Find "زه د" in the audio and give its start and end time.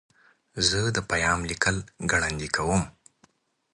0.69-0.97